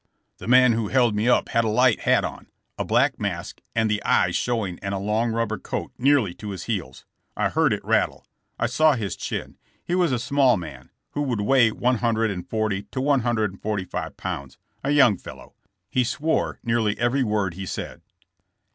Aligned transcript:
*' 0.15 0.27
The 0.39 0.47
man 0.47 0.73
who 0.73 0.87
held 0.87 1.13
me 1.13 1.29
up 1.29 1.49
had 1.49 1.63
a 1.63 1.69
light 1.69 1.99
hat 1.99 2.25
on, 2.25 2.47
a 2.75 2.83
black 2.83 3.19
mask 3.19 3.61
with 3.75 3.87
the 3.87 4.01
eyes 4.03 4.35
showing 4.35 4.79
and 4.81 4.95
a 4.95 4.97
long 4.97 5.31
rubber 5.31 5.59
coat 5.59 5.91
nearly 5.99 6.33
to 6.33 6.49
his 6.49 6.63
heels. 6.63 7.05
I 7.37 7.49
heard 7.49 7.71
it 7.71 7.85
rattle. 7.85 8.25
I 8.57 8.65
saw 8.65 8.93
his 8.95 9.15
chin. 9.15 9.59
He 9.83 9.93
was 9.93 10.11
a 10.11 10.17
small 10.17 10.57
man, 10.57 10.89
who 11.11 11.21
would 11.21 11.41
weigh 11.41 11.71
one 11.71 11.97
hundred 11.97 12.31
and 12.31 12.49
forty 12.49 12.87
or 12.95 13.01
one 13.03 13.19
hundred 13.19 13.51
and 13.51 13.61
forty 13.61 13.85
five 13.85 14.17
pounds, 14.17 14.57
a 14.83 14.89
young 14.89 15.17
fellow. 15.19 15.53
He 15.87 16.03
swore 16.03 16.57
nearly 16.63 16.97
every 16.97 17.23
word 17.23 17.53
he 17.53 17.67
said. 17.67 18.01